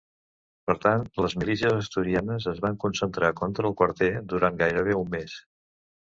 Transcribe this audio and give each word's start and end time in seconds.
Per 0.69 0.75
tant, 0.83 1.01
les 1.25 1.33
milícies 1.41 1.75
asturianes 1.81 2.47
es 2.51 2.61
van 2.63 2.79
concentrar 2.83 3.29
contra 3.41 3.67
el 3.71 3.75
quarter 3.83 4.09
durant 4.33 4.57
gairebé 4.63 4.97
un 5.03 5.13
mes. 5.17 5.37